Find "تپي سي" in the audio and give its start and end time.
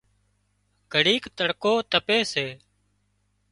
1.91-2.47